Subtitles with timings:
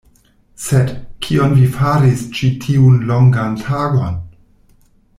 [0.67, 0.93] Sed,
[1.25, 4.21] kion vi faris ĉi tiun longan tagon?